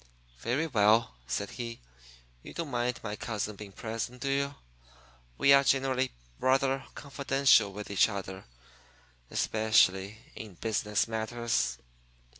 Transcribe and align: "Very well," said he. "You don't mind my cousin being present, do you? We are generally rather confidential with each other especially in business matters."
"Very 0.39 0.65
well," 0.65 1.13
said 1.27 1.51
he. 1.51 1.79
"You 2.41 2.55
don't 2.55 2.71
mind 2.71 2.99
my 3.03 3.15
cousin 3.15 3.55
being 3.55 3.71
present, 3.71 4.19
do 4.19 4.31
you? 4.31 4.55
We 5.37 5.53
are 5.53 5.63
generally 5.63 6.11
rather 6.39 6.87
confidential 6.95 7.71
with 7.71 7.91
each 7.91 8.09
other 8.09 8.45
especially 9.29 10.17
in 10.35 10.55
business 10.55 11.07
matters." 11.07 11.77